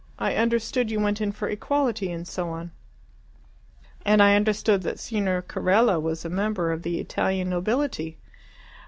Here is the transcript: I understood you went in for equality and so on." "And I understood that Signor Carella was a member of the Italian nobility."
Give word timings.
I 0.17 0.33
understood 0.33 0.89
you 0.89 0.99
went 0.99 1.21
in 1.21 1.31
for 1.31 1.47
equality 1.47 2.11
and 2.11 2.27
so 2.27 2.49
on." 2.49 2.71
"And 4.03 4.19
I 4.19 4.35
understood 4.35 4.81
that 4.81 4.97
Signor 4.97 5.43
Carella 5.43 5.99
was 5.99 6.25
a 6.25 6.27
member 6.31 6.71
of 6.71 6.81
the 6.81 6.99
Italian 6.99 7.51
nobility." 7.51 8.17